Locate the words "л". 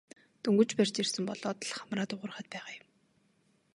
1.67-1.73